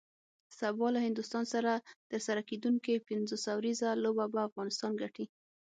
سبا 0.59 0.87
له 0.95 0.99
هندوستان 1.07 1.43
سره 1.53 1.71
ترسره 2.11 2.41
کیدونکی 2.49 3.03
پنځوس 3.09 3.43
اوریزه 3.53 3.89
لوبه 4.03 4.25
به 4.33 4.39
افغانستان 4.47 4.91
ګټي 5.01 5.25